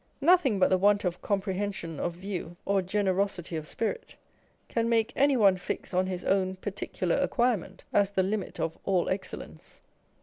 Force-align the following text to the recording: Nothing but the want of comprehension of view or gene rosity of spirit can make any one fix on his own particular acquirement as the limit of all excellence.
Nothing 0.21 0.57
but 0.57 0.71
the 0.71 0.79
want 0.79 1.03
of 1.03 1.21
comprehension 1.21 1.99
of 1.99 2.13
view 2.13 2.57
or 2.65 2.81
gene 2.81 3.05
rosity 3.07 3.55
of 3.55 3.67
spirit 3.67 4.15
can 4.67 4.89
make 4.89 5.13
any 5.15 5.37
one 5.37 5.57
fix 5.57 5.93
on 5.93 6.07
his 6.07 6.23
own 6.25 6.55
particular 6.55 7.17
acquirement 7.17 7.83
as 7.93 8.09
the 8.09 8.23
limit 8.23 8.59
of 8.59 8.79
all 8.83 9.07
excellence. 9.09 9.79